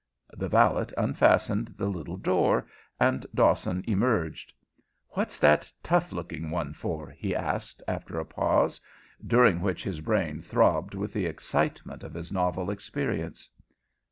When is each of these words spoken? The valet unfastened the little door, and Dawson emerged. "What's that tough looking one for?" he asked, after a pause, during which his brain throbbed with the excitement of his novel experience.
The 0.33 0.49
valet 0.49 0.87
unfastened 0.97 1.75
the 1.77 1.85
little 1.85 2.17
door, 2.17 2.65
and 2.99 3.23
Dawson 3.35 3.83
emerged. 3.87 4.51
"What's 5.09 5.37
that 5.37 5.71
tough 5.83 6.11
looking 6.11 6.49
one 6.49 6.73
for?" 6.73 7.11
he 7.11 7.35
asked, 7.35 7.83
after 7.87 8.19
a 8.19 8.25
pause, 8.25 8.81
during 9.23 9.61
which 9.61 9.83
his 9.83 10.01
brain 10.01 10.41
throbbed 10.41 10.95
with 10.95 11.13
the 11.13 11.27
excitement 11.27 12.03
of 12.03 12.15
his 12.15 12.31
novel 12.31 12.71
experience. 12.71 13.47